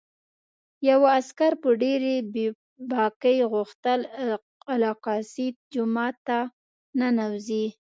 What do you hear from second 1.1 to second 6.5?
عسکر په ډېرې بې باکۍ غوښتل الاقصی جومات ته